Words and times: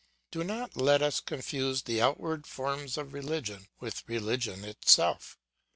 Do 0.31 0.43
not 0.43 0.75
let 0.75 1.03
us 1.03 1.19
confuse 1.19 1.83
the 1.83 2.01
outward 2.01 2.47
forms 2.47 2.97
of 2.97 3.13
religion 3.13 3.67
with 3.79 4.01
religion 4.09 4.65
itself. 4.65 5.37